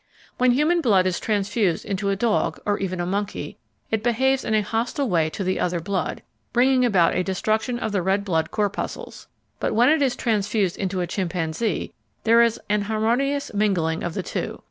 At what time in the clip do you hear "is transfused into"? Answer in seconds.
1.05-2.09, 10.01-11.01